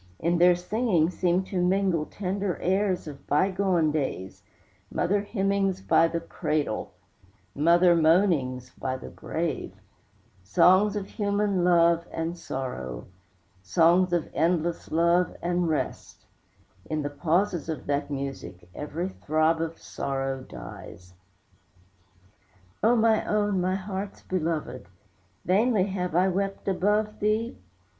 In 0.17 0.39
their 0.39 0.55
singing 0.55 1.11
seem 1.11 1.43
to 1.43 1.61
mingle 1.63 2.07
Tender 2.07 2.57
airs 2.59 3.07
of 3.07 3.27
bygone 3.27 3.91
days; 3.91 4.41
Mother 4.91 5.21
hymnings 5.21 5.79
by 5.79 6.07
the 6.07 6.19
cradle, 6.19 6.93
Mother 7.53 7.95
moanings 7.95 8.71
by 8.71 8.97
the 8.97 9.09
grave, 9.09 9.75
Songs 10.41 10.95
of 10.95 11.05
human 11.07 11.63
love 11.63 12.07
and 12.11 12.35
sorrow, 12.35 13.05
Songs 13.61 14.11
of 14.11 14.27
endless 14.33 14.91
love 14.91 15.35
and 15.39 15.69
rest; 15.69 16.25
In 16.89 17.03
the 17.03 17.11
pauses 17.11 17.69
of 17.69 17.85
that 17.85 18.09
music 18.09 18.67
Every 18.73 19.09
throb 19.09 19.61
of 19.61 19.77
sorrow 19.79 20.41
dies. 20.41 21.13
O 22.81 22.95
my 22.95 23.23
own, 23.25 23.61
my 23.61 23.75
heart's 23.75 24.23
belovèd, 24.23 24.85
Vainly 25.45 25.83
have 25.83 26.15
I 26.15 26.27
wept 26.27 26.67
above 26.67 27.19
thee? 27.19 27.59